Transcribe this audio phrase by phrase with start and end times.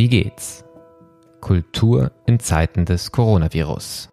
[0.00, 0.64] Wie geht's?
[1.42, 4.08] Kultur in Zeiten des Coronavirus.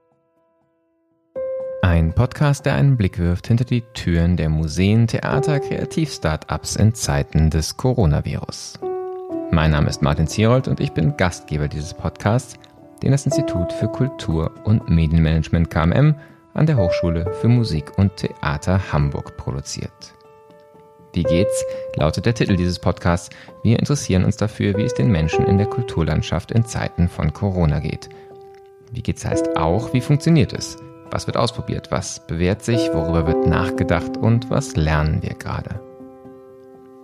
[1.82, 7.50] Ein Podcast, der einen Blick wirft hinter die Türen der Museen, Theater, Kreativ-Startups in Zeiten
[7.50, 8.82] des Coronavirus.
[9.52, 12.56] Mein Name ist Martin Zierold und ich bin Gastgeber dieses Podcasts,
[13.02, 16.16] den das Institut für Kultur und Medienmanagement KMM
[16.54, 20.17] an der Hochschule für Musik und Theater Hamburg produziert.
[21.18, 21.66] Wie geht's?
[21.96, 23.32] lautet der Titel dieses Podcasts.
[23.64, 27.80] Wir interessieren uns dafür, wie es den Menschen in der Kulturlandschaft in Zeiten von Corona
[27.80, 28.08] geht.
[28.92, 30.78] Wie geht's heißt auch, wie funktioniert es?
[31.10, 31.88] Was wird ausprobiert?
[31.90, 32.78] Was bewährt sich?
[32.94, 34.16] Worüber wird nachgedacht?
[34.16, 35.80] Und was lernen wir gerade?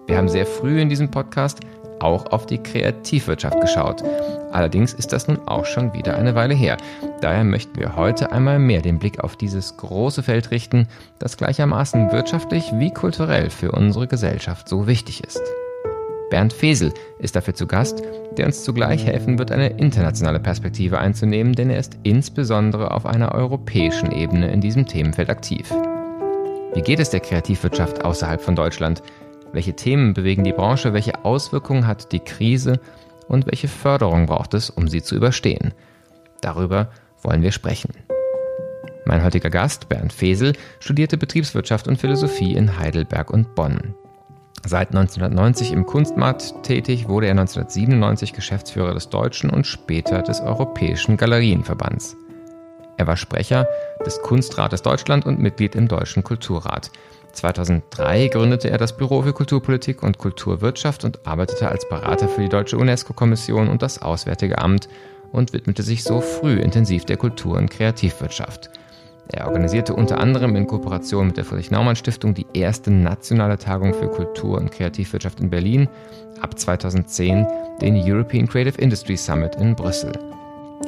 [0.06, 1.62] Wir haben sehr früh in diesem Podcast
[2.04, 4.04] auch auf die Kreativwirtschaft geschaut.
[4.52, 6.78] Allerdings ist das nun auch schon wieder eine Weile her.
[7.22, 10.88] Daher möchten wir heute einmal mehr den Blick auf dieses große Feld richten,
[11.20, 15.42] das gleichermaßen wirtschaftlich wie kulturell für unsere Gesellschaft so wichtig ist.
[16.30, 18.02] Bernd Fesel ist dafür zu Gast,
[18.38, 23.36] der uns zugleich helfen wird, eine internationale Perspektive einzunehmen, denn er ist insbesondere auf einer
[23.36, 25.72] europäischen Ebene in diesem Themenfeld aktiv.
[26.74, 29.04] Wie geht es der Kreativwirtschaft außerhalb von Deutschland?
[29.54, 30.94] Welche Themen bewegen die Branche?
[30.94, 32.80] Welche Auswirkungen hat die Krise?
[33.28, 35.74] Und welche Förderung braucht es, um sie zu überstehen?
[36.42, 36.90] Darüber
[37.22, 37.92] wollen wir sprechen.
[39.06, 43.94] Mein heutiger Gast, Bernd Fesel, studierte Betriebswirtschaft und Philosophie in Heidelberg und Bonn.
[44.66, 51.16] Seit 1990 im Kunstmarkt tätig, wurde er 1997 Geschäftsführer des Deutschen und später des Europäischen
[51.16, 52.16] Galerienverbands.
[52.98, 53.68] Er war Sprecher
[54.06, 56.92] des Kunstrates Deutschland und Mitglied im Deutschen Kulturrat.
[57.34, 62.50] 2003 gründete er das Büro für Kulturpolitik und Kulturwirtschaft und arbeitete als Berater für die
[62.50, 64.88] Deutsche UNESCO-Kommission und das Auswärtige Amt
[65.32, 68.70] und widmete sich so früh intensiv der Kultur- und Kreativwirtschaft.
[69.28, 74.60] Er organisierte unter anderem in Kooperation mit der Friedrich-Naumann-Stiftung die erste nationale Tagung für Kultur-
[74.60, 75.88] und Kreativwirtschaft in Berlin,
[76.42, 77.48] ab 2010
[77.82, 80.12] den European Creative Industry Summit in Brüssel.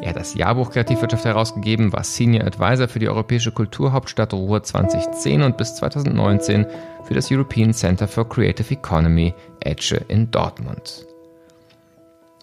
[0.01, 5.41] Er hat das Jahrbuch Kreativwirtschaft herausgegeben, war Senior Advisor für die Europäische Kulturhauptstadt Ruhr 2010
[5.41, 6.66] und bis 2019
[7.06, 11.05] für das European Center for Creative Economy ETSCE in Dortmund.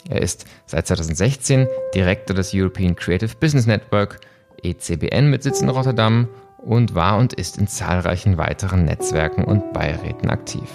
[0.09, 4.21] Er ist seit 2016 Direktor des European Creative Business Network
[4.63, 10.31] ECBN mit Sitz in Rotterdam und war und ist in zahlreichen weiteren Netzwerken und Beiräten
[10.31, 10.69] aktiv.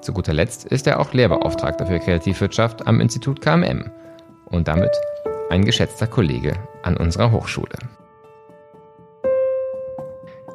[0.00, 3.90] Zu guter Letzt ist er auch Lehrbeauftragter für Kreativwirtschaft am Institut KMM
[4.54, 4.90] und damit
[5.50, 7.76] ein geschätzter Kollege an unserer Hochschule.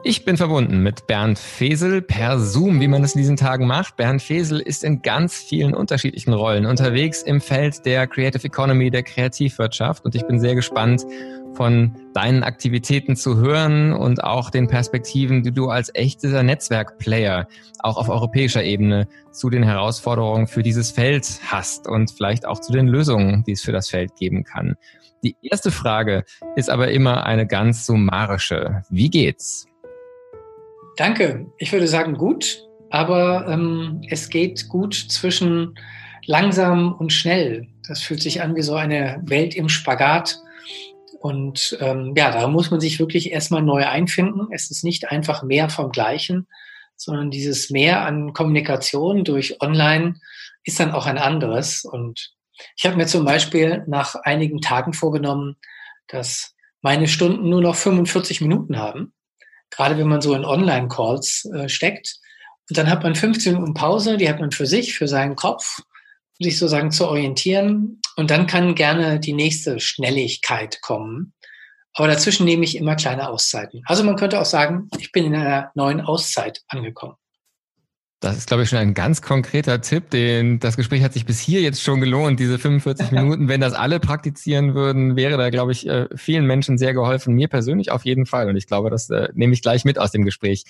[0.01, 3.97] Ich bin verbunden mit Bernd Fesel per Zoom, wie man es in diesen Tagen macht.
[3.97, 9.03] Bernd Fesel ist in ganz vielen unterschiedlichen Rollen unterwegs im Feld der Creative Economy, der
[9.03, 10.05] Kreativwirtschaft.
[10.05, 11.05] Und ich bin sehr gespannt,
[11.53, 17.47] von deinen Aktivitäten zu hören und auch den Perspektiven, die du als echter Netzwerkplayer
[17.79, 22.71] auch auf europäischer Ebene zu den Herausforderungen für dieses Feld hast und vielleicht auch zu
[22.71, 24.75] den Lösungen, die es für das Feld geben kann.
[25.23, 26.23] Die erste Frage
[26.55, 28.83] ist aber immer eine ganz summarische.
[28.89, 29.65] Wie geht's?
[30.99, 31.49] Danke.
[31.57, 35.75] Ich würde sagen gut, aber ähm, es geht gut zwischen
[36.25, 37.69] langsam und schnell.
[37.87, 40.37] Das fühlt sich an wie so eine Welt im Spagat.
[41.21, 44.49] Und ähm, ja, da muss man sich wirklich erstmal neu einfinden.
[44.51, 46.47] Es ist nicht einfach mehr vom Gleichen,
[46.97, 50.15] sondern dieses Mehr an Kommunikation durch Online
[50.65, 51.85] ist dann auch ein anderes.
[51.85, 52.33] Und
[52.75, 55.55] ich habe mir zum Beispiel nach einigen Tagen vorgenommen,
[56.09, 59.13] dass meine Stunden nur noch 45 Minuten haben,
[59.69, 62.17] gerade wenn man so in Online-Calls äh, steckt.
[62.69, 65.79] Und dann hat man 15 Minuten Pause, die hat man für sich, für seinen Kopf
[66.39, 68.01] sich sozusagen zu orientieren.
[68.15, 71.33] Und dann kann gerne die nächste Schnelligkeit kommen.
[71.93, 73.81] Aber dazwischen nehme ich immer kleine Auszeiten.
[73.85, 77.15] Also man könnte auch sagen, ich bin in einer neuen Auszeit angekommen.
[78.21, 80.09] Das ist, glaube ich, schon ein ganz konkreter Tipp.
[80.09, 83.47] Den, das Gespräch hat sich bis hier jetzt schon gelohnt, diese 45 Minuten.
[83.47, 87.33] Wenn das alle praktizieren würden, wäre da, glaube ich, äh, vielen Menschen sehr geholfen.
[87.33, 88.49] Mir persönlich auf jeden Fall.
[88.49, 90.65] Und ich glaube, das äh, nehme ich gleich mit aus dem Gespräch.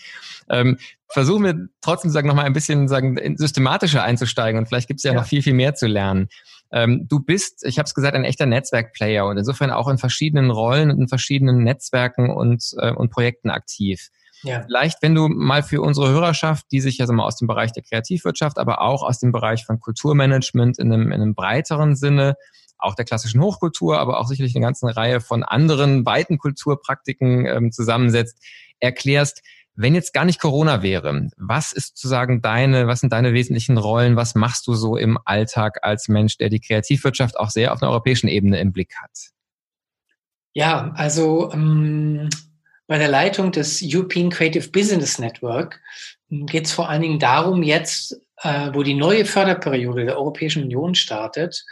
[0.48, 4.60] Ähm, versuchen wir trotzdem sagen, noch mal ein bisschen sagen, systematischer einzusteigen.
[4.60, 6.28] Und vielleicht gibt es ja, ja, noch viel, viel mehr zu lernen.
[6.72, 10.52] Ähm, du bist, ich habe es gesagt, ein echter Netzwerkplayer und insofern auch in verschiedenen
[10.52, 14.10] Rollen und in verschiedenen Netzwerken und, äh, und Projekten aktiv.
[14.44, 14.64] Ja.
[14.64, 17.72] Vielleicht, wenn du mal für unsere Hörerschaft, die sich ja so mal aus dem Bereich
[17.72, 22.36] der Kreativwirtschaft, aber auch aus dem Bereich von Kulturmanagement in einem, in einem breiteren Sinne,
[22.78, 27.72] auch der klassischen Hochkultur, aber auch sicherlich eine ganze Reihe von anderen weiten Kulturpraktiken ähm,
[27.72, 28.42] zusammensetzt,
[28.80, 29.42] erklärst,
[29.76, 34.18] wenn jetzt gar nicht Corona wäre, was ist sozusagen deine, was sind deine wesentlichen Rollen?
[34.18, 37.92] Was machst du so im Alltag als Mensch, der die Kreativwirtschaft auch sehr auf einer
[37.92, 39.12] europäischen Ebene im Blick hat?
[40.54, 42.30] Ja, also ähm,
[42.90, 45.80] bei der Leitung des European Creative Business Network
[46.32, 50.96] geht es vor allen Dingen darum, jetzt, äh, wo die neue Förderperiode der Europäischen Union
[50.96, 51.64] startet,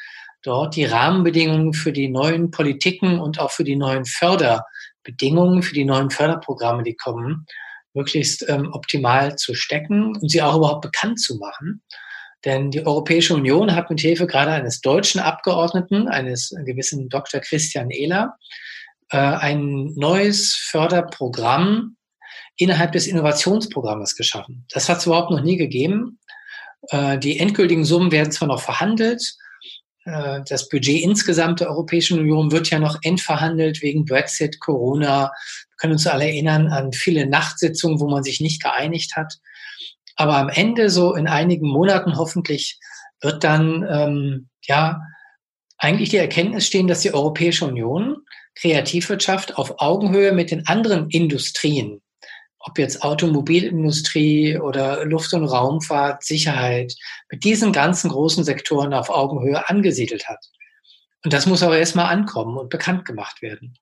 [0.43, 5.85] dort die Rahmenbedingungen für die neuen Politiken und auch für die neuen Förderbedingungen, für die
[5.85, 7.47] neuen Förderprogramme, die kommen,
[7.95, 11.81] möglichst ähm, optimal zu stecken und sie auch überhaupt bekannt zu machen.
[12.45, 17.41] Denn die Europäische Union hat mit Hilfe gerade eines deutschen Abgeordneten, eines gewissen Dr.
[17.41, 18.37] Christian Ehler,
[19.09, 21.97] äh, ein neues Förderprogramm
[22.55, 24.65] innerhalb des Innovationsprogrammes geschaffen.
[24.71, 26.19] Das hat es überhaupt noch nie gegeben.
[26.89, 29.21] Äh, die endgültigen Summen werden zwar noch verhandelt,
[30.07, 35.23] äh, das Budget insgesamt der Europäischen Union wird ja noch endverhandelt wegen Brexit, Corona.
[35.23, 39.33] Wir können uns alle erinnern an viele Nachtsitzungen, wo man sich nicht geeinigt hat.
[40.15, 42.79] Aber am Ende, so in einigen Monaten hoffentlich,
[43.21, 45.01] wird dann ähm, ja
[45.77, 48.17] eigentlich die Erkenntnis stehen, dass die Europäische Union
[48.59, 52.01] Kreativwirtschaft auf Augenhöhe mit den anderen Industrien
[52.67, 56.93] ob jetzt Automobilindustrie oder Luft- und Raumfahrt, Sicherheit,
[57.31, 60.45] mit diesen ganzen großen Sektoren auf Augenhöhe angesiedelt hat.
[61.23, 63.77] Und das muss auch erstmal ankommen und bekannt gemacht werden.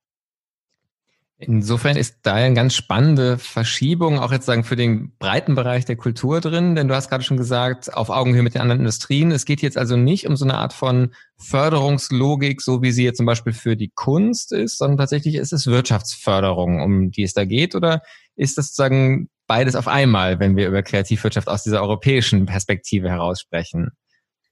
[1.38, 5.98] Insofern ist da eine ganz spannende Verschiebung auch jetzt sagen für den breiten Bereich der
[5.98, 9.32] Kultur drin, denn du hast gerade schon gesagt, auf Augenhöhe mit den anderen Industrien.
[9.32, 13.18] Es geht jetzt also nicht um so eine Art von Förderungslogik, so wie sie jetzt
[13.18, 17.44] zum Beispiel für die Kunst ist, sondern tatsächlich ist es Wirtschaftsförderung, um die es da
[17.44, 18.02] geht, oder
[18.38, 23.42] ist das sozusagen beides auf einmal, wenn wir über Kreativwirtschaft aus dieser europäischen Perspektive heraus
[23.42, 23.92] sprechen?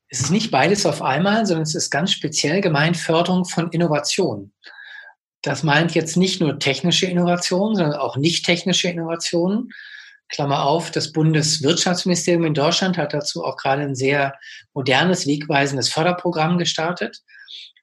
[0.09, 4.51] Es ist nicht beides auf einmal, sondern es ist ganz speziell gemeint Förderung von Innovation.
[5.43, 9.69] Das meint jetzt nicht nur technische Innovationen, sondern auch nicht technische Innovationen.
[10.29, 14.33] Klammer auf, das Bundeswirtschaftsministerium in Deutschland hat dazu auch gerade ein sehr
[14.73, 17.19] modernes, wegweisendes Förderprogramm gestartet.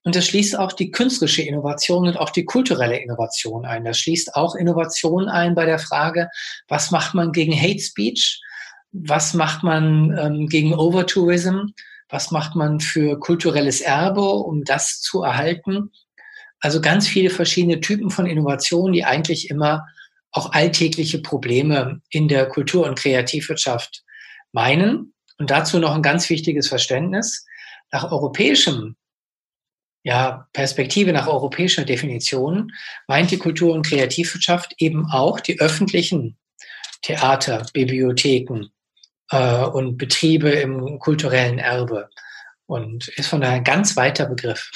[0.03, 3.85] Und das schließt auch die künstlerische Innovation und auch die kulturelle Innovation ein.
[3.85, 6.29] Das schließt auch Innovation ein bei der Frage,
[6.67, 8.41] was macht man gegen Hate Speech?
[8.93, 11.67] Was macht man ähm, gegen Overtourism?
[12.09, 15.93] Was macht man für kulturelles Erbe, um das zu erhalten?
[16.61, 19.87] Also ganz viele verschiedene Typen von Innovationen, die eigentlich immer
[20.33, 24.05] auch alltägliche Probleme in der Kultur- und Kreativwirtschaft
[24.53, 25.15] meinen.
[25.39, 27.47] Und dazu noch ein ganz wichtiges Verständnis.
[27.91, 28.97] Nach europäischem,
[30.03, 32.73] ja, Perspektive, nach europäischer Definition
[33.09, 36.39] meint die Kultur- und Kreativwirtschaft eben auch die öffentlichen
[37.03, 38.67] Theater, Bibliotheken
[39.31, 42.11] äh, und Betriebe im kulturellen Erbe
[42.67, 44.71] und ist von daher ein ganz weiter Begriff.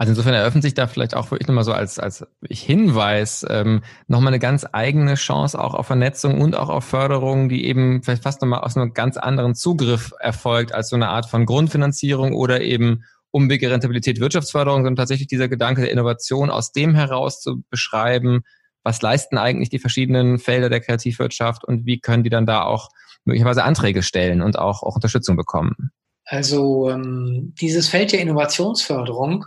[0.00, 4.28] Also insofern eröffnet sich da vielleicht auch wirklich nochmal so als, als Hinweis ähm, nochmal
[4.28, 8.40] eine ganz eigene Chance auch auf Vernetzung und auch auf Förderung, die eben vielleicht fast
[8.40, 13.02] nochmal aus einem ganz anderen Zugriff erfolgt als so eine Art von Grundfinanzierung oder eben
[13.32, 18.42] Umwege Rentabilität Wirtschaftsförderung, sondern tatsächlich dieser Gedanke der Innovation aus dem heraus zu beschreiben,
[18.84, 22.88] was leisten eigentlich die verschiedenen Felder der Kreativwirtschaft und wie können die dann da auch
[23.24, 25.90] möglicherweise Anträge stellen und auch, auch Unterstützung bekommen.
[26.24, 29.46] Also ähm, dieses Feld der Innovationsförderung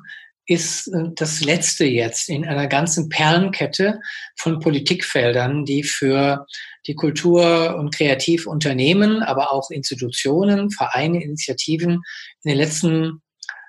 [0.51, 3.99] ist äh, das letzte jetzt in einer ganzen Perlenkette
[4.35, 6.45] von Politikfeldern, die für
[6.87, 12.01] die Kultur- und Kreativunternehmen, aber auch Institutionen, Vereine, Initiativen
[12.43, 13.21] in den letzten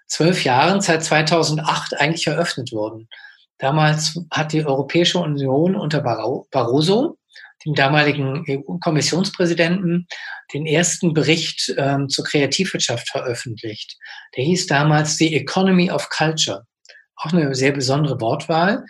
[0.08, 3.08] zwölf Jahren, seit 2008 eigentlich eröffnet wurden.
[3.58, 7.17] Damals hat die Europäische Union unter Barroso,
[7.64, 10.08] dem damaligen EU-Kommissionspräsidenten,
[10.53, 13.96] den ersten Bericht ähm, zur Kreativwirtschaft veröffentlicht.
[14.36, 16.67] Der hieß damals The Economy of Culture.
[17.22, 18.84] Auch eine sehr besondere Wortwahl.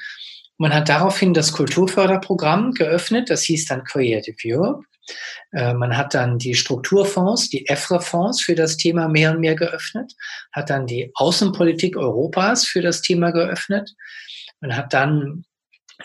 [0.58, 4.84] Man hat daraufhin das Kulturförderprogramm geöffnet, das hieß dann Creative Europe.
[5.52, 10.12] Äh, man hat dann die Strukturfonds, die EFRE-Fonds für das Thema mehr und mehr geöffnet,
[10.52, 13.92] hat dann die Außenpolitik Europas für das Thema geöffnet.
[14.60, 15.44] Man hat dann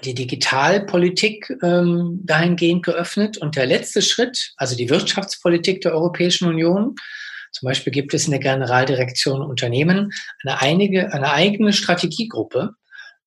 [0.03, 3.37] die Digitalpolitik ähm, dahingehend geöffnet.
[3.37, 6.95] Und der letzte Schritt, also die Wirtschaftspolitik der Europäischen Union,
[7.51, 10.11] zum Beispiel gibt es in der Generaldirektion Unternehmen
[10.43, 12.71] eine, einige, eine eigene Strategiegruppe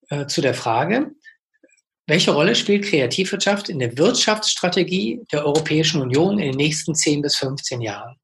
[0.08, 1.10] äh, zu der Frage,
[2.10, 7.36] welche Rolle spielt Kreativwirtschaft in der Wirtschaftsstrategie der Europäischen Union in den nächsten 10 bis
[7.36, 8.16] 15 Jahren?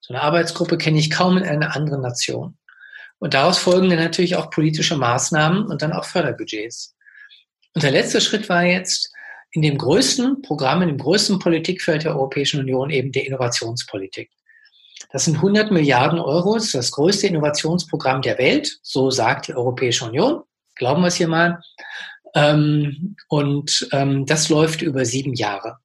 [0.00, 2.56] So eine Arbeitsgruppe kenne ich kaum in einer anderen Nation.
[3.18, 6.94] Und daraus folgen dann natürlich auch politische Maßnahmen und dann auch Förderbudgets.
[7.74, 9.12] Und der letzte Schritt war jetzt
[9.50, 14.30] in dem größten Programm, in dem größten Politikfeld der Europäischen Union eben der Innovationspolitik.
[15.12, 19.54] Das sind 100 Milliarden Euro, das ist das größte Innovationsprogramm der Welt, so sagt die
[19.54, 20.42] Europäische Union.
[20.74, 21.60] Glauben wir es hier mal.
[22.34, 25.76] Ähm, und ähm, das läuft über sieben Jahre.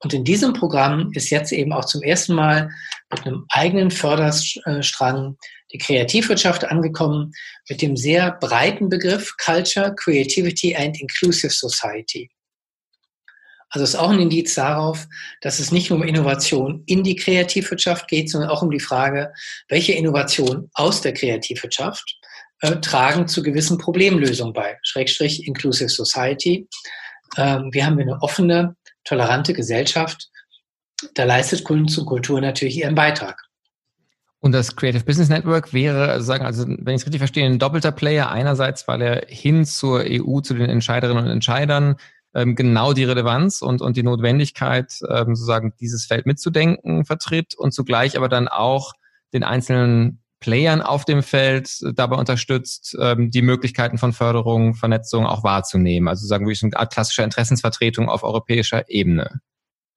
[0.00, 2.70] Und in diesem Programm ist jetzt eben auch zum ersten Mal
[3.10, 5.36] mit einem eigenen Förderstrang
[5.72, 7.32] die Kreativwirtschaft angekommen
[7.68, 12.30] mit dem sehr breiten Begriff Culture, Creativity and Inclusive Society.
[13.70, 15.06] Also es ist auch ein Indiz darauf,
[15.40, 19.32] dass es nicht nur um Innovation in die Kreativwirtschaft geht, sondern auch um die Frage,
[19.68, 22.18] welche Innovation aus der Kreativwirtschaft
[22.60, 24.78] äh, tragen zu gewissen Problemlösungen bei.
[24.82, 26.68] Schrägstrich Inclusive Society.
[27.36, 30.28] Ähm, wir haben eine offene, tolerante Gesellschaft.
[31.14, 33.40] Da leistet Kunst und Kultur natürlich ihren Beitrag.
[34.40, 37.92] Und das Creative Business Network wäre, sagen, also wenn ich es richtig verstehe, ein doppelter
[37.92, 38.30] Player.
[38.30, 41.96] Einerseits, weil er hin zur EU, zu den Entscheiderinnen und Entscheidern
[42.34, 47.72] ähm, genau die Relevanz und, und die Notwendigkeit, ähm, sozusagen dieses Feld mitzudenken, vertritt und
[47.72, 48.92] zugleich aber dann auch
[49.32, 55.42] den einzelnen Playern auf dem Feld dabei unterstützt, ähm, die Möglichkeiten von Förderung, Vernetzung auch
[55.42, 56.08] wahrzunehmen.
[56.08, 59.40] Also sagen wir, so eine Art klassischer Interessensvertretung auf europäischer Ebene.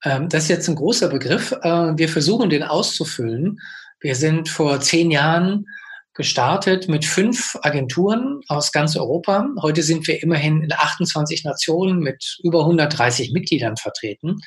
[0.03, 1.51] Ähm, das ist jetzt ein großer Begriff.
[1.61, 3.59] Äh, wir versuchen den auszufüllen
[4.01, 5.65] wir sind vor zehn Jahren
[6.13, 9.47] gestartet mit fünf Agenturen aus ganz Europa.
[9.61, 14.37] Heute sind wir immerhin in 28 Nationen mit über 130 Mitgliedern vertreten.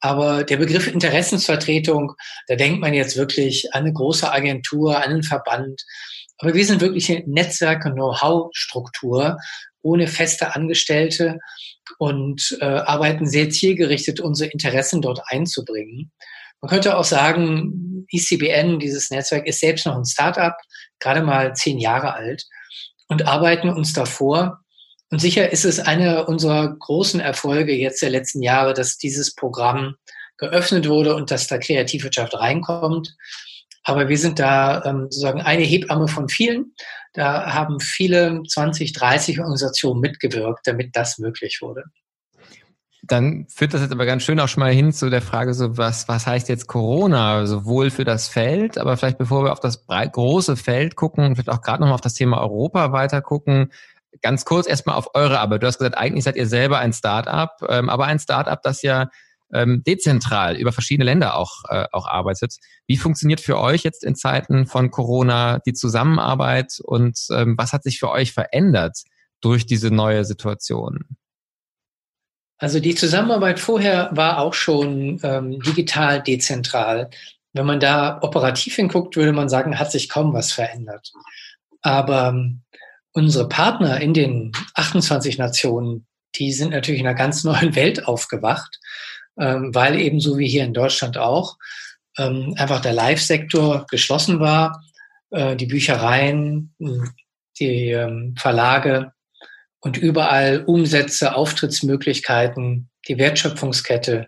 [0.00, 2.12] Aber der Begriff Interessensvertretung,
[2.48, 5.82] da denkt man jetzt wirklich an eine große Agentur, an einen Verband.
[6.38, 9.38] Aber wir sind wirklich eine Netzwerk- und Know-how-Struktur
[9.82, 11.38] ohne feste Angestellte
[11.98, 16.10] und äh, arbeiten sehr zielgerichtet, unsere Interessen dort einzubringen.
[16.66, 20.56] Man könnte auch sagen, ECBN, dieses Netzwerk, ist selbst noch ein Startup,
[20.98, 22.44] gerade mal zehn Jahre alt
[23.06, 24.58] und arbeiten uns davor.
[25.12, 29.94] Und sicher ist es einer unserer großen Erfolge jetzt der letzten Jahre, dass dieses Programm
[30.38, 33.14] geöffnet wurde und dass da Kreativwirtschaft reinkommt.
[33.84, 36.74] Aber wir sind da ähm, sozusagen eine Hebamme von vielen.
[37.12, 41.84] Da haben viele 20, 30 Organisationen mitgewirkt, damit das möglich wurde.
[43.08, 45.76] Dann führt das jetzt aber ganz schön auch schon mal hin zu der Frage, so
[45.76, 49.86] was, was heißt jetzt Corona, sowohl für das Feld, aber vielleicht bevor wir auf das
[49.86, 53.70] große Feld gucken, vielleicht auch gerade nochmal auf das Thema Europa weiter gucken,
[54.22, 55.62] ganz kurz erstmal auf eure Arbeit.
[55.62, 59.08] Du hast gesagt, eigentlich seid ihr selber ein Start-up, ähm, aber ein Start-up, das ja
[59.52, 62.56] ähm, dezentral über verschiedene Länder auch, äh, auch arbeitet.
[62.86, 67.84] Wie funktioniert für euch jetzt in Zeiten von Corona die Zusammenarbeit und ähm, was hat
[67.84, 69.02] sich für euch verändert
[69.40, 71.04] durch diese neue Situation?
[72.58, 77.10] Also die Zusammenarbeit vorher war auch schon ähm, digital dezentral.
[77.52, 81.12] Wenn man da operativ hinguckt, würde man sagen, hat sich kaum was verändert.
[81.82, 82.62] Aber ähm,
[83.12, 88.80] unsere Partner in den 28 Nationen, die sind natürlich in einer ganz neuen Welt aufgewacht,
[89.38, 91.56] ähm, weil eben so wie hier in Deutschland auch
[92.18, 94.82] ähm, einfach der Live-Sektor geschlossen war,
[95.30, 96.74] äh, die Büchereien,
[97.58, 99.12] die ähm, Verlage
[99.86, 104.26] und überall Umsätze, Auftrittsmöglichkeiten, die Wertschöpfungskette,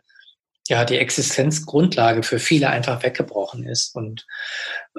[0.69, 3.97] ja, die Existenzgrundlage für viele einfach weggebrochen ist.
[3.97, 4.25] Und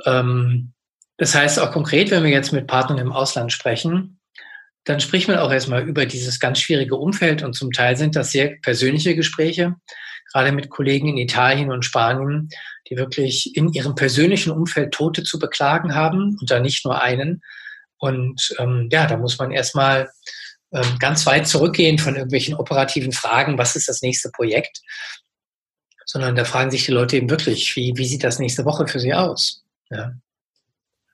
[0.06, 0.74] ähm,
[1.16, 4.20] das heißt auch konkret, wenn wir jetzt mit Partnern im Ausland sprechen,
[4.84, 8.32] dann spricht man auch erstmal über dieses ganz schwierige Umfeld und zum Teil sind das
[8.32, 9.76] sehr persönliche Gespräche,
[10.34, 12.50] gerade mit Kollegen in Italien und Spanien,
[12.90, 17.44] die wirklich in ihrem persönlichen Umfeld Tote zu beklagen haben und da nicht nur einen.
[17.98, 20.10] Und ähm, ja, da muss man erstmal
[21.00, 24.82] ganz weit zurückgehen von irgendwelchen operativen Fragen, was ist das nächste Projekt,
[26.06, 29.00] sondern da fragen sich die Leute eben wirklich, wie, wie sieht das nächste Woche für
[29.00, 29.64] sie aus?
[29.90, 30.14] Ja.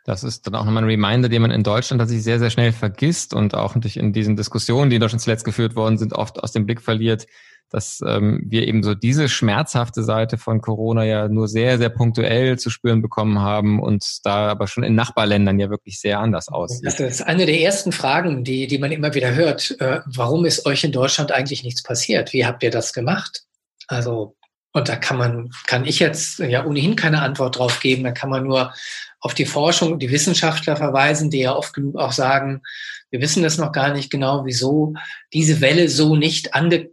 [0.06, 2.72] Das ist dann auch nochmal ein Reminder, den man in Deutschland tatsächlich sehr, sehr schnell
[2.72, 6.44] vergisst und auch natürlich in diesen Diskussionen, die in Deutschland zuletzt geführt worden sind, oft
[6.44, 7.26] aus dem Blick verliert,
[7.70, 12.58] dass ähm, wir eben so diese schmerzhafte Seite von Corona ja nur sehr, sehr punktuell
[12.58, 16.86] zu spüren bekommen haben und da aber schon in Nachbarländern ja wirklich sehr anders aussieht.
[16.86, 19.76] Das ist eine der ersten Fragen, die, die man immer wieder hört.
[19.80, 22.34] Äh, warum ist euch in Deutschland eigentlich nichts passiert?
[22.34, 23.44] Wie habt ihr das gemacht?
[23.88, 24.36] Also,
[24.72, 28.04] und da kann man, kann ich jetzt ja ohnehin keine Antwort drauf geben.
[28.04, 28.74] Da kann man nur
[29.20, 32.62] auf die Forschung, die Wissenschaftler verweisen, die ja oft genug auch sagen,
[33.10, 34.94] wir wissen das noch gar nicht genau, wieso
[35.34, 36.90] diese Welle so nicht ange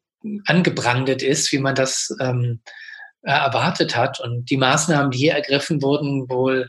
[0.46, 2.60] angebrandet ist, wie man das ähm,
[3.22, 4.20] erwartet hat.
[4.20, 6.68] Und die Maßnahmen, die hier ergriffen wurden, wohl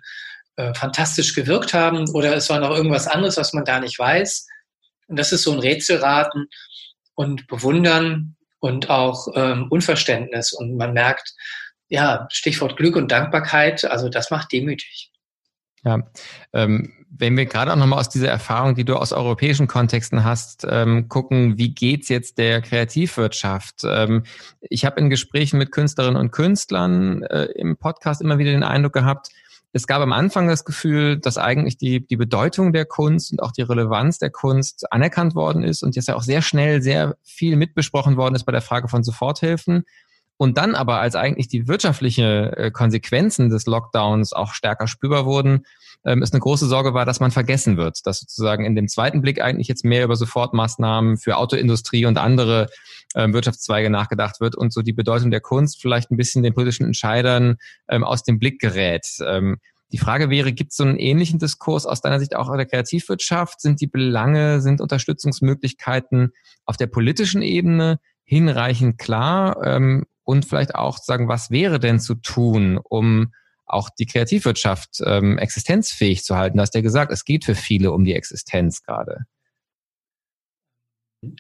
[0.56, 4.48] äh, fantastisch gewirkt haben oder es war noch irgendwas anderes, was man gar nicht weiß.
[5.08, 6.48] Und das ist so ein Rätselraten
[7.16, 10.54] und Bewundern und auch ähm, Unverständnis.
[10.54, 11.34] Und man merkt,
[11.90, 15.12] ja, Stichwort Glück und Dankbarkeit, also das macht demütig.
[15.86, 16.00] Ja,
[16.54, 20.66] ähm, wenn wir gerade auch nochmal aus dieser Erfahrung, die du aus europäischen Kontexten hast,
[20.68, 23.84] ähm, gucken, wie geht's jetzt der Kreativwirtschaft?
[23.86, 24.24] Ähm,
[24.62, 28.94] ich habe in Gesprächen mit Künstlerinnen und Künstlern äh, im Podcast immer wieder den Eindruck
[28.94, 29.30] gehabt,
[29.76, 33.52] es gab am Anfang das Gefühl, dass eigentlich die, die Bedeutung der Kunst und auch
[33.52, 37.56] die Relevanz der Kunst anerkannt worden ist und jetzt ja auch sehr schnell sehr viel
[37.56, 39.84] mitbesprochen worden ist bei der Frage von Soforthilfen.
[40.38, 45.66] Und dann aber, als eigentlich die wirtschaftliche äh, Konsequenzen des Lockdowns auch stärker spürbar wurden,
[46.06, 49.22] ähm, es eine große Sorge war, dass man vergessen wird, dass sozusagen in dem zweiten
[49.22, 52.68] Blick eigentlich jetzt mehr über Sofortmaßnahmen für Autoindustrie und andere
[53.14, 56.86] äh, Wirtschaftszweige nachgedacht wird und so die Bedeutung der Kunst vielleicht ein bisschen den politischen
[56.86, 59.08] Entscheidern ähm, aus dem Blick gerät.
[59.26, 59.58] Ähm,
[59.94, 62.66] die Frage wäre, gibt es so einen ähnlichen Diskurs aus deiner Sicht auch in der
[62.66, 63.62] Kreativwirtschaft?
[63.62, 66.34] Sind die Belange, sind Unterstützungsmöglichkeiten
[66.66, 69.64] auf der politischen Ebene hinreichend klar?
[69.64, 73.34] Ähm, und vielleicht auch sagen, was wäre denn zu tun, um
[73.66, 76.58] auch die Kreativwirtschaft ähm, existenzfähig zu halten?
[76.58, 79.26] Du hast ja gesagt, es geht für viele um die Existenz gerade.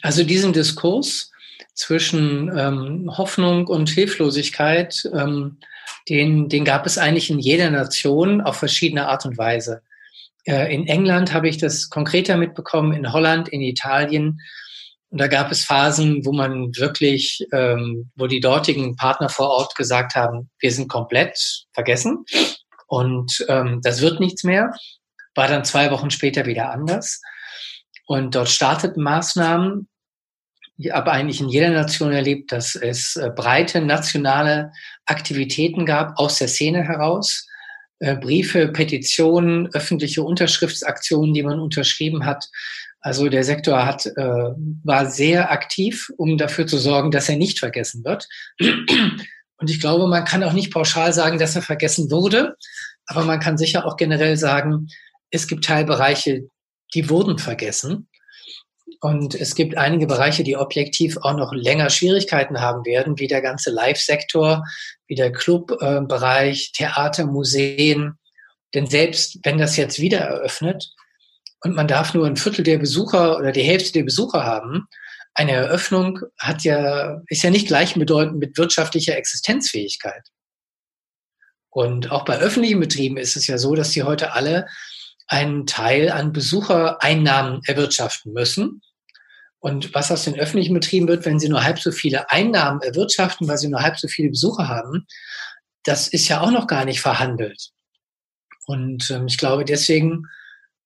[0.01, 1.31] Also diesen Diskurs
[1.73, 5.57] zwischen ähm, Hoffnung und Hilflosigkeit, ähm,
[6.09, 9.81] den, den gab es eigentlich in jeder Nation auf verschiedene Art und Weise.
[10.45, 14.41] Äh, in England habe ich das konkreter mitbekommen, in Holland, in Italien.
[15.13, 19.75] Und da gab es Phasen, wo man wirklich, ähm, wo die dortigen Partner vor Ort
[19.75, 21.37] gesagt haben, wir sind komplett
[21.71, 22.25] vergessen
[22.87, 24.73] und ähm, das wird nichts mehr.
[25.35, 27.21] War dann zwei Wochen später wieder anders.
[28.07, 29.87] Und dort starteten Maßnahmen.
[30.77, 34.71] Ich habe eigentlich in jeder Nation erlebt, dass es äh, breite nationale
[35.05, 37.47] Aktivitäten gab aus der Szene heraus.
[37.99, 42.49] Äh, Briefe, Petitionen, öffentliche Unterschriftsaktionen, die man unterschrieben hat.
[43.03, 47.59] Also der Sektor hat, äh, war sehr aktiv, um dafür zu sorgen, dass er nicht
[47.59, 48.29] vergessen wird.
[49.57, 52.55] Und ich glaube, man kann auch nicht pauschal sagen, dass er vergessen wurde,
[53.05, 54.87] aber man kann sicher auch generell sagen,
[55.31, 56.47] es gibt Teilbereiche,
[56.93, 58.07] die wurden vergessen.
[59.01, 63.41] Und es gibt einige Bereiche, die objektiv auch noch länger Schwierigkeiten haben werden, wie der
[63.41, 64.63] ganze Live-Sektor,
[65.07, 68.13] wie der Club-Bereich, Theater, Museen.
[68.73, 70.93] Denn selbst wenn das jetzt wieder eröffnet
[71.63, 74.87] und man darf nur ein Viertel der Besucher oder die Hälfte der Besucher haben,
[75.33, 80.27] eine Eröffnung hat ja, ist ja nicht gleichbedeutend mit wirtschaftlicher Existenzfähigkeit.
[81.69, 84.67] Und auch bei öffentlichen Betrieben ist es ja so, dass sie heute alle
[85.27, 88.81] einen Teil an Besuchereinnahmen erwirtschaften müssen.
[89.59, 93.47] Und was aus den öffentlichen Betrieben wird, wenn sie nur halb so viele Einnahmen erwirtschaften,
[93.47, 95.07] weil sie nur halb so viele Besucher haben,
[95.83, 97.69] das ist ja auch noch gar nicht verhandelt.
[98.65, 100.25] Und ähm, ich glaube, deswegen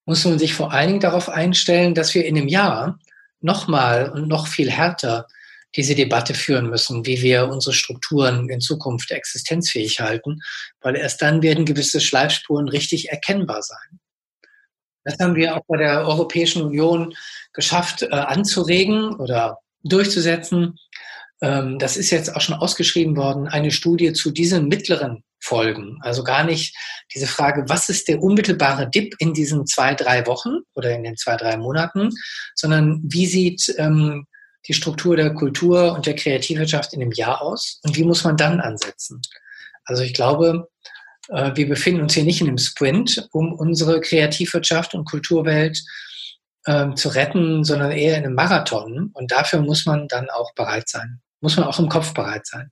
[0.07, 2.97] muss man sich vor allen Dingen darauf einstellen, dass wir in einem Jahr
[3.41, 5.27] nochmal und noch viel härter
[5.75, 10.39] diese Debatte führen müssen, wie wir unsere Strukturen in Zukunft existenzfähig halten,
[10.79, 13.99] weil erst dann werden gewisse Schleifspuren richtig erkennbar sein.
[15.03, 17.13] Das haben wir auch bei der Europäischen Union
[17.53, 20.79] geschafft äh, anzuregen oder durchzusetzen.
[21.41, 25.97] Ähm, das ist jetzt auch schon ausgeschrieben worden, eine Studie zu diesen mittleren Folgen.
[26.01, 26.75] Also gar nicht
[27.15, 31.15] diese Frage, was ist der unmittelbare Dip in diesen zwei, drei Wochen oder in den
[31.15, 32.09] zwei, drei Monaten,
[32.55, 34.27] sondern wie sieht ähm,
[34.67, 38.35] die Struktur der Kultur und der Kreativwirtschaft in einem Jahr aus und wie muss man
[38.35, 39.21] dann ansetzen?
[39.85, 40.67] Also ich glaube,
[41.29, 45.81] äh, wir befinden uns hier nicht in einem Sprint, um unsere Kreativwirtschaft und Kulturwelt
[46.67, 49.11] ähm, zu retten, sondern eher in einem Marathon.
[49.13, 51.21] Und dafür muss man dann auch bereit sein.
[51.39, 52.71] Muss man auch im Kopf bereit sein.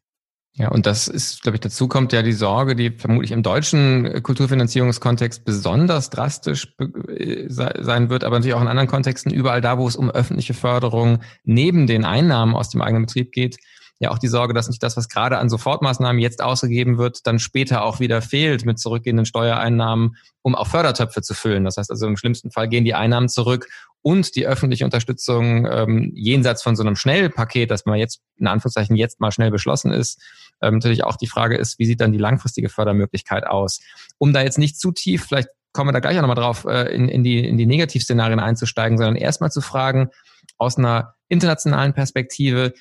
[0.58, 4.24] Ja, und das ist, glaube ich, dazu kommt ja die Sorge, die vermutlich im deutschen
[4.24, 6.74] Kulturfinanzierungskontext besonders drastisch
[7.10, 10.54] äh, sein wird, aber natürlich auch in anderen Kontexten, überall da, wo es um öffentliche
[10.54, 13.58] Förderung neben den Einnahmen aus dem eigenen Betrieb geht,
[14.00, 17.40] ja auch die Sorge, dass nicht das, was gerade an Sofortmaßnahmen jetzt ausgegeben wird, dann
[17.40, 21.64] später auch wieder fehlt mit zurückgehenden Steuereinnahmen, um auch Fördertöpfe zu füllen.
[21.64, 23.68] Das heißt also im schlimmsten Fall gehen die Einnahmen zurück
[24.02, 28.96] und die öffentliche Unterstützung ähm, jenseits von so einem Schnellpaket, das man jetzt in Anführungszeichen
[28.96, 30.22] jetzt mal schnell beschlossen ist,
[30.62, 33.80] ähm, natürlich auch die Frage ist, wie sieht dann die langfristige Fördermöglichkeit aus?
[34.18, 36.94] Um da jetzt nicht zu tief, vielleicht kommen wir da gleich auch nochmal drauf, äh,
[36.94, 40.10] in, in, die, in die Negativszenarien einzusteigen, sondern erstmal zu fragen,
[40.58, 42.74] aus einer internationalen Perspektive,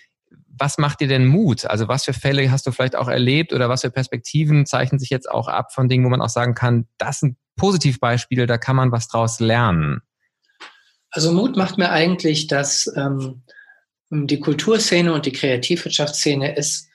[0.59, 1.65] was macht dir denn Mut?
[1.67, 5.11] Also was für Fälle hast du vielleicht auch erlebt oder was für Perspektiven zeichnen sich
[5.11, 8.77] jetzt auch ab von Dingen, wo man auch sagen kann, das sind Positivbeispiele, da kann
[8.77, 10.01] man was draus lernen?
[11.11, 13.43] Also Mut macht mir eigentlich, dass ähm,
[14.11, 16.89] die Kulturszene und die Kreativwirtschaftsszene es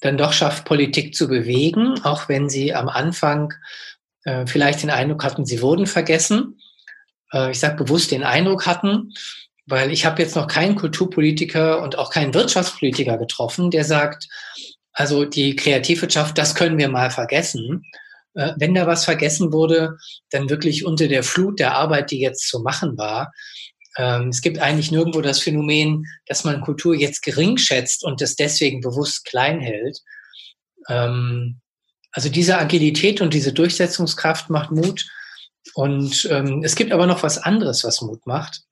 [0.00, 3.54] dann doch schafft, Politik zu bewegen, auch wenn sie am Anfang
[4.24, 6.60] äh, vielleicht den Eindruck hatten, sie wurden vergessen.
[7.32, 9.12] Äh, ich sage bewusst den Eindruck hatten,
[9.66, 14.28] weil ich habe jetzt noch keinen Kulturpolitiker und auch keinen Wirtschaftspolitiker getroffen, der sagt,
[14.92, 17.82] also die Kreativwirtschaft, das können wir mal vergessen.
[18.34, 19.98] Äh, wenn da was vergessen wurde,
[20.30, 23.32] dann wirklich unter der Flut der Arbeit, die jetzt zu machen war.
[23.98, 28.36] Ähm, es gibt eigentlich nirgendwo das Phänomen, dass man Kultur jetzt gering schätzt und das
[28.36, 29.98] deswegen bewusst klein hält.
[30.88, 31.60] Ähm,
[32.12, 35.06] also diese Agilität und diese Durchsetzungskraft macht Mut.
[35.74, 38.62] Und ähm, es gibt aber noch was anderes, was Mut macht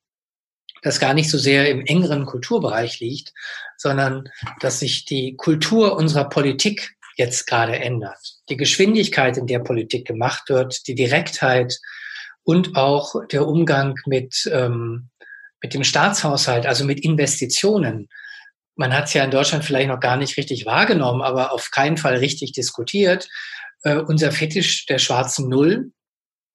[0.84, 3.32] das gar nicht so sehr im engeren Kulturbereich liegt,
[3.76, 4.28] sondern
[4.60, 8.18] dass sich die Kultur unserer Politik jetzt gerade ändert.
[8.50, 11.74] Die Geschwindigkeit, in der Politik gemacht wird, die Direktheit
[12.42, 15.08] und auch der Umgang mit, ähm,
[15.62, 18.08] mit dem Staatshaushalt, also mit Investitionen.
[18.76, 21.96] man hat es ja in Deutschland vielleicht noch gar nicht richtig wahrgenommen, aber auf keinen
[21.96, 23.28] Fall richtig diskutiert.
[23.84, 25.92] Äh, unser Fetisch der schwarzen Null,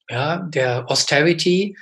[0.10, 1.78] ja, der Austerity,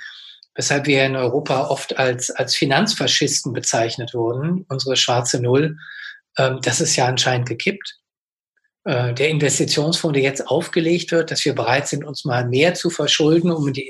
[0.58, 5.76] weshalb wir in Europa oft als, als Finanzfaschisten bezeichnet wurden, unsere schwarze Null,
[6.36, 7.96] ähm, das ist ja anscheinend gekippt.
[8.84, 12.90] Äh, der Investitionsfonds, der jetzt aufgelegt wird, dass wir bereit sind, uns mal mehr zu
[12.90, 13.88] verschulden, um in die,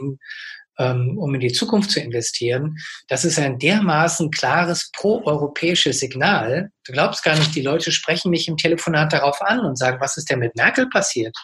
[0.78, 2.76] ähm, um in die Zukunft zu investieren,
[3.08, 6.68] das ist ein dermaßen klares pro-europäisches Signal.
[6.84, 10.18] Du glaubst gar nicht, die Leute sprechen mich im Telefonat darauf an und sagen, was
[10.18, 11.34] ist denn mit Merkel passiert?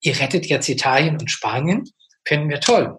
[0.00, 1.84] Ihr rettet jetzt Italien und Spanien,
[2.24, 2.96] finden wir toll.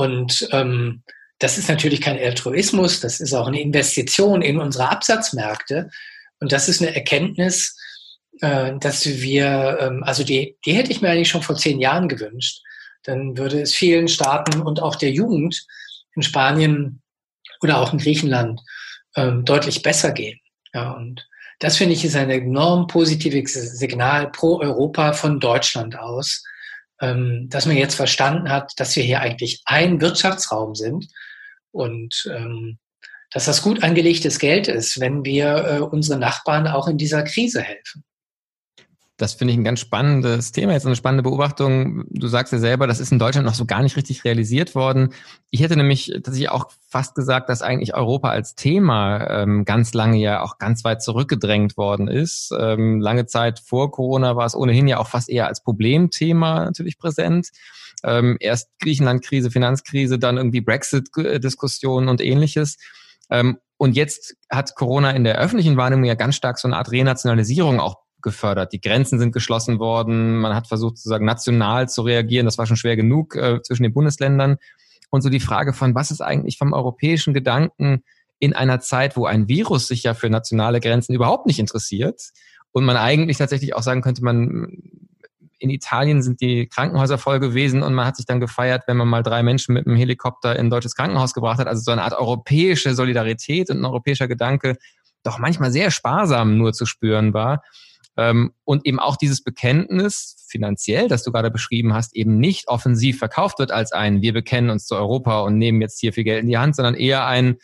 [0.00, 1.02] Und ähm,
[1.40, 5.90] das ist natürlich kein Altruismus, das ist auch eine Investition in unsere Absatzmärkte.
[6.38, 7.76] Und das ist eine Erkenntnis,
[8.40, 12.08] äh, dass wir, ähm, also die, die hätte ich mir eigentlich schon vor zehn Jahren
[12.08, 12.62] gewünscht.
[13.02, 15.66] Dann würde es vielen Staaten und auch der Jugend
[16.14, 17.02] in Spanien
[17.60, 18.62] oder auch in Griechenland
[19.16, 20.40] ähm, deutlich besser gehen.
[20.72, 26.42] Ja, und das finde ich ist ein enorm positives Signal pro Europa von Deutschland aus,
[27.00, 31.06] ähm, dass man jetzt verstanden hat, dass wir hier eigentlich ein Wirtschaftsraum sind
[31.72, 32.78] und ähm,
[33.30, 37.62] dass das gut angelegtes Geld ist, wenn wir äh, unsere Nachbarn auch in dieser Krise
[37.62, 38.04] helfen.
[39.20, 42.04] Das finde ich ein ganz spannendes Thema, jetzt eine spannende Beobachtung.
[42.08, 45.12] Du sagst ja selber, das ist in Deutschland noch so gar nicht richtig realisiert worden.
[45.50, 50.16] Ich hätte nämlich tatsächlich auch fast gesagt, dass eigentlich Europa als Thema ähm, ganz lange
[50.16, 52.50] ja auch ganz weit zurückgedrängt worden ist.
[52.58, 56.96] Ähm, lange Zeit vor Corona war es ohnehin ja auch fast eher als Problemthema natürlich
[56.96, 57.50] präsent.
[58.02, 62.78] Ähm, erst Griechenland-Krise, Finanzkrise, dann irgendwie Brexit-Diskussionen und ähnliches.
[63.28, 66.90] Ähm, und jetzt hat Corona in der öffentlichen Wahrnehmung ja ganz stark so eine Art
[66.90, 68.72] Renationalisierung auch gefördert.
[68.72, 70.38] Die Grenzen sind geschlossen worden.
[70.38, 72.46] Man hat versucht, sozusagen national zu reagieren.
[72.46, 74.56] Das war schon schwer genug äh, zwischen den Bundesländern.
[75.10, 78.04] Und so die Frage von, was ist eigentlich vom europäischen Gedanken
[78.38, 82.30] in einer Zeit, wo ein Virus sich ja für nationale Grenzen überhaupt nicht interessiert
[82.72, 84.78] und man eigentlich tatsächlich auch sagen könnte, man
[85.58, 89.08] in Italien sind die Krankenhäuser voll gewesen und man hat sich dann gefeiert, wenn man
[89.08, 91.66] mal drei Menschen mit einem Helikopter in ein deutsches Krankenhaus gebracht hat.
[91.66, 94.78] Also so eine Art europäische Solidarität und ein europäischer Gedanke
[95.22, 97.62] doch manchmal sehr sparsam nur zu spüren war.
[98.20, 103.18] Ähm, und eben auch dieses Bekenntnis finanziell, das du gerade beschrieben hast, eben nicht offensiv
[103.18, 106.42] verkauft wird als ein, wir bekennen uns zu Europa und nehmen jetzt hier viel Geld
[106.42, 107.56] in die Hand, sondern eher ein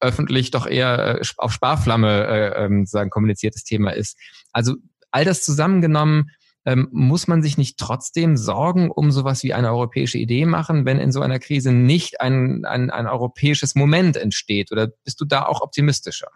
[0.00, 4.16] öffentlich doch eher äh, auf Sparflamme äh, ähm, sagen kommuniziertes Thema ist.
[4.50, 4.76] Also
[5.10, 6.30] all das zusammengenommen
[6.64, 11.00] ähm, muss man sich nicht trotzdem Sorgen um sowas wie eine europäische Idee machen, wenn
[11.00, 14.72] in so einer Krise nicht ein, ein, ein europäisches Moment entsteht?
[14.72, 16.28] Oder bist du da auch optimistischer?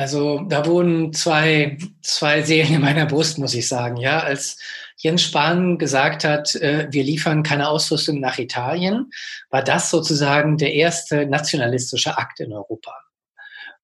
[0.00, 3.98] Also da wurden zwei, zwei Seelen in meiner Brust, muss ich sagen.
[3.98, 4.58] Ja, als
[4.96, 9.10] Jens Spahn gesagt hat, äh, wir liefern keine Ausrüstung nach Italien,
[9.50, 12.94] war das sozusagen der erste nationalistische Akt in Europa.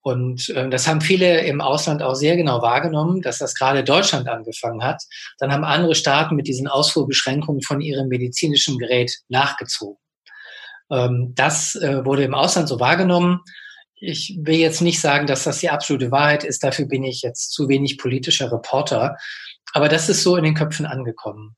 [0.01, 4.27] Und äh, das haben viele im Ausland auch sehr genau wahrgenommen, dass das gerade Deutschland
[4.27, 5.03] angefangen hat.
[5.39, 10.01] Dann haben andere Staaten mit diesen Ausfuhrbeschränkungen von ihrem medizinischen Gerät nachgezogen.
[10.91, 13.43] Ähm, das äh, wurde im Ausland so wahrgenommen
[13.99, 16.63] ich will jetzt nicht sagen, dass das die absolute Wahrheit ist.
[16.63, 19.17] Dafür bin ich jetzt zu wenig politischer Reporter.
[19.73, 21.57] Aber das ist so in den Köpfen angekommen.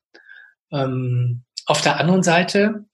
[0.72, 2.84] Ähm, auf der anderen Seite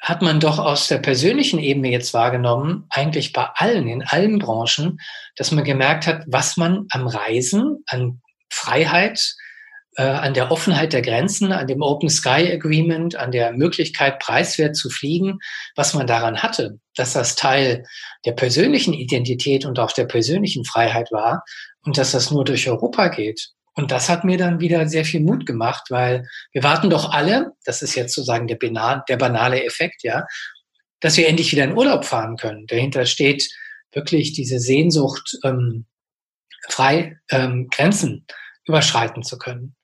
[0.00, 5.00] hat man doch aus der persönlichen Ebene jetzt wahrgenommen, eigentlich bei allen, in allen Branchen,
[5.36, 9.34] dass man gemerkt hat, was man am Reisen, an Freiheit,
[10.02, 14.90] an der Offenheit der Grenzen, an dem Open Sky Agreement, an der Möglichkeit, preiswert zu
[14.90, 15.38] fliegen,
[15.76, 17.84] was man daran hatte, dass das Teil
[18.24, 21.44] der persönlichen Identität und auch der persönlichen Freiheit war
[21.82, 23.50] und dass das nur durch Europa geht.
[23.76, 27.52] Und das hat mir dann wieder sehr viel Mut gemacht, weil wir warten doch alle,
[27.64, 28.58] das ist jetzt sozusagen der,
[29.08, 30.24] der banale Effekt, ja,
[31.00, 32.66] dass wir endlich wieder in Urlaub fahren können.
[32.66, 33.48] Dahinter steht
[33.92, 35.86] wirklich diese Sehnsucht, ähm,
[36.68, 38.26] frei ähm, Grenzen
[38.66, 39.76] überschreiten zu können.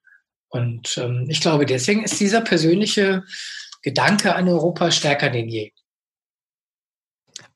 [0.50, 3.24] Und ähm, ich glaube, deswegen ist dieser persönliche
[3.82, 5.72] Gedanke an Europa stärker denn je.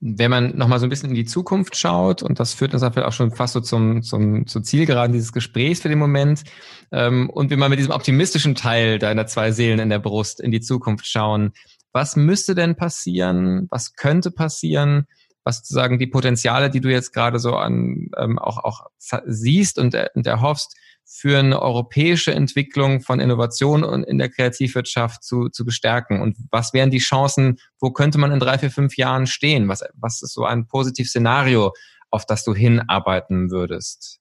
[0.00, 3.12] Wenn man nochmal so ein bisschen in die Zukunft schaut, und das führt uns auch
[3.12, 6.44] schon fast so zum, zum, zur Zielgeraden dieses Gesprächs für den Moment,
[6.92, 10.50] ähm, und wir mal mit diesem optimistischen Teil deiner zwei Seelen in der Brust in
[10.50, 11.52] die Zukunft schauen,
[11.92, 13.66] was müsste denn passieren?
[13.70, 15.07] Was könnte passieren?
[15.42, 18.87] Was sozusagen die Potenziale, die du jetzt gerade so an ähm, auch, auch
[19.26, 20.74] siehst und, und erhoffst,
[21.06, 26.20] für eine europäische Entwicklung von Innovation und in der Kreativwirtschaft zu, zu bestärken?
[26.20, 29.68] Und was wären die Chancen, wo könnte man in drei, vier, fünf Jahren stehen?
[29.68, 31.72] Was, was ist so ein Positivszenario,
[32.10, 34.20] auf das du hinarbeiten würdest?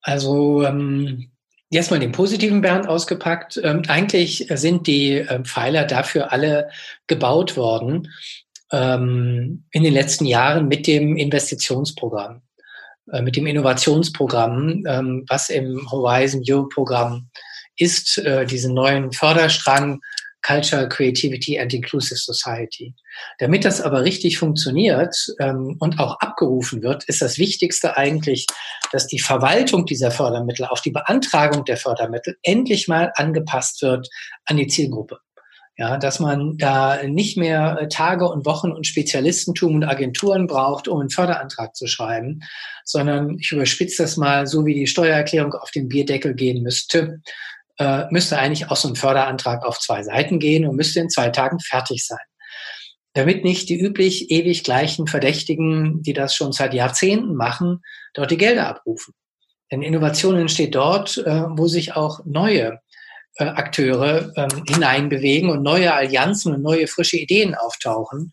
[0.00, 1.30] Also ähm,
[1.70, 3.60] jetzt mal den positiven Bernd ausgepackt.
[3.62, 6.70] Ähm, eigentlich sind die äh, Pfeiler dafür alle
[7.06, 8.08] gebaut worden.
[8.72, 12.42] ähm, in den letzten Jahren mit dem Investitionsprogramm,
[13.22, 17.28] mit dem Innovationsprogramm, ähm, was im Horizon Europe Programm
[17.76, 20.00] ist, äh, diesen neuen Förderstrang
[20.42, 22.94] Culture, Creativity and Inclusive Society.
[23.38, 28.46] Damit das aber richtig funktioniert ähm, und auch abgerufen wird, ist das Wichtigste eigentlich,
[28.90, 34.08] dass die Verwaltung dieser Fördermittel auf die Beantragung der Fördermittel endlich mal angepasst wird
[34.46, 35.18] an die Zielgruppe.
[35.78, 40.86] Ja, dass man da nicht mehr äh, Tage und Wochen und Spezialistentum und Agenturen braucht,
[40.86, 42.40] um einen Förderantrag zu schreiben,
[42.84, 47.22] sondern ich überspitze das mal, so wie die Steuererklärung auf den Bierdeckel gehen müsste,
[47.78, 51.30] äh, müsste eigentlich auch so ein Förderantrag auf zwei Seiten gehen und müsste in zwei
[51.30, 52.18] Tagen fertig sein.
[53.14, 57.80] Damit nicht die üblich ewig gleichen Verdächtigen, die das schon seit Jahrzehnten machen,
[58.12, 59.14] dort die Gelder abrufen.
[59.70, 62.80] Denn Innovation entsteht dort, äh, wo sich auch neue
[63.36, 68.32] äh, Akteure ähm, hineinbewegen und neue Allianzen und neue frische Ideen auftauchen.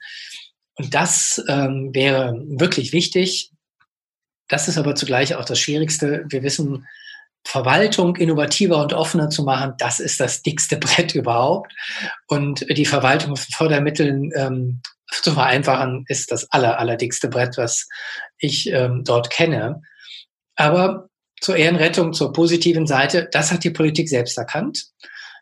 [0.76, 3.52] Und das ähm, wäre wirklich wichtig.
[4.48, 6.26] Das ist aber zugleich auch das Schwierigste.
[6.30, 6.86] Wir wissen,
[7.46, 11.74] Verwaltung innovativer und offener zu machen, das ist das dickste Brett überhaupt.
[12.28, 14.82] Und die Verwaltung von Fördermitteln ähm,
[15.12, 17.88] zu vereinfachen, ist das aller, allerdickste Brett, was
[18.38, 19.82] ich ähm, dort kenne.
[20.56, 21.09] Aber
[21.42, 24.88] zur Ehrenrettung, zur positiven Seite, das hat die Politik selbst erkannt.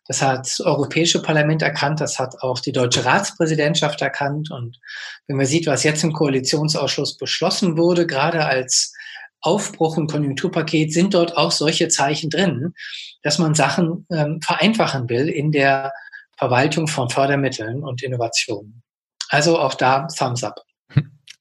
[0.08, 4.50] Das hat das Europäische Parlament erkannt, das hat auch die deutsche Ratspräsidentschaft erkannt.
[4.52, 4.80] Und
[5.28, 8.94] wenn man sieht, was jetzt im Koalitionsausschuss beschlossen wurde, gerade als
[9.42, 12.74] Aufbruch und Konjunkturpaket sind dort auch solche Zeichen drin,
[13.22, 15.92] dass man Sachen ähm, vereinfachen will in der
[16.38, 18.84] Verwaltung von Fördermitteln und Innovationen.
[19.30, 20.62] Also auch da Thumbs up.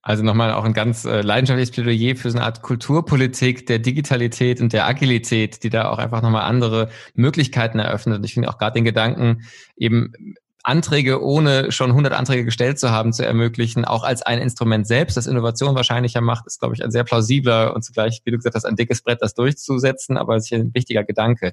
[0.06, 4.60] Also nochmal auch ein ganz äh, leidenschaftliches Plädoyer für so eine Art Kulturpolitik der Digitalität
[4.60, 8.18] und der Agilität, die da auch einfach nochmal andere Möglichkeiten eröffnet.
[8.18, 9.42] Und ich finde auch gerade den Gedanken,
[9.76, 10.12] eben
[10.66, 15.16] Anträge, ohne schon 100 Anträge gestellt zu haben, zu ermöglichen, auch als ein Instrument selbst,
[15.16, 18.56] das Innovation wahrscheinlicher macht, ist, glaube ich, ein sehr plausibler und zugleich, wie du gesagt
[18.56, 21.52] hast, ein dickes Brett, das durchzusetzen, aber sicher ein wichtiger Gedanke.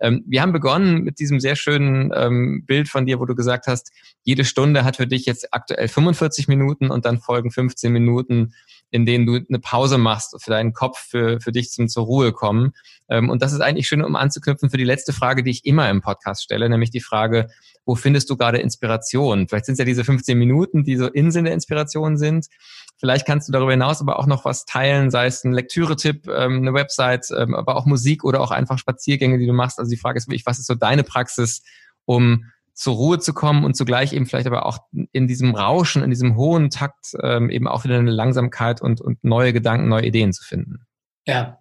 [0.00, 3.68] Ähm, wir haben begonnen mit diesem sehr schönen ähm, Bild von dir, wo du gesagt
[3.68, 3.92] hast,
[4.24, 8.52] jede Stunde hat für dich jetzt aktuell 45 Minuten und dann folgen 15 Minuten
[8.90, 12.32] in denen du eine Pause machst für deinen Kopf, für, für dich zum zur Ruhe
[12.32, 12.72] kommen.
[13.08, 15.90] Ähm, und das ist eigentlich schön, um anzuknüpfen für die letzte Frage, die ich immer
[15.90, 17.48] im Podcast stelle, nämlich die Frage,
[17.88, 19.48] wo findest du gerade Inspiration?
[19.48, 22.48] Vielleicht sind es ja diese 15 Minuten, die so Inseln der Inspiration sind.
[22.98, 26.58] Vielleicht kannst du darüber hinaus aber auch noch was teilen, sei es ein Lektüre-Tipp, ähm,
[26.58, 29.78] eine Website, ähm, aber auch Musik oder auch einfach Spaziergänge, die du machst.
[29.78, 31.62] Also die Frage ist wirklich, was ist so deine Praxis,
[32.04, 34.80] um zur Ruhe zu kommen und zugleich eben vielleicht aber auch
[35.12, 39.24] in diesem Rauschen, in diesem hohen Takt ähm, eben auch wieder eine Langsamkeit und, und
[39.24, 40.86] neue Gedanken, neue Ideen zu finden.
[41.26, 41.58] Ja,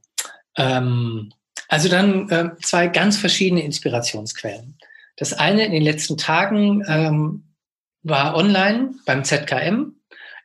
[0.58, 1.32] ähm,
[1.70, 4.78] also dann äh, zwei ganz verschiedene Inspirationsquellen.
[5.18, 7.44] Das eine in den letzten Tagen ähm,
[8.04, 9.94] war online beim ZKM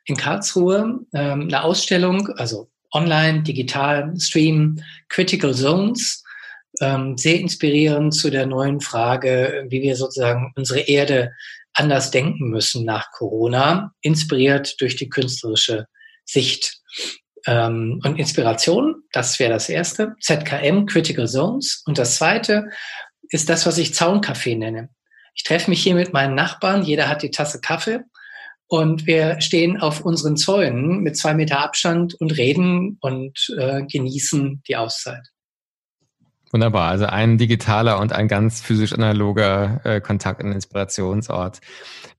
[0.05, 6.23] in Karlsruhe ähm, eine Ausstellung, also online, digital, Stream, Critical Zones
[6.81, 11.31] ähm, sehr inspirierend zu der neuen Frage, wie wir sozusagen unsere Erde
[11.73, 15.87] anders denken müssen nach Corona, inspiriert durch die künstlerische
[16.25, 16.79] Sicht.
[17.45, 21.83] Ähm, und Inspiration, das wäre das erste, ZKM, Critical Zones.
[21.85, 22.69] Und das zweite
[23.33, 24.89] ist das, was ich Zauncafé nenne.
[25.33, 28.01] Ich treffe mich hier mit meinen Nachbarn, jeder hat die Tasse Kaffee
[28.67, 34.61] und wir stehen auf unseren Zäunen mit zwei Meter Abstand und reden und äh, genießen
[34.67, 35.27] die Auszeit.
[36.51, 41.59] Wunderbar, also ein digitaler und ein ganz physisch analoger äh, Kontakt und Inspirationsort.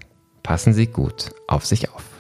[0.42, 2.12] Passen Sie gut auf sich auf.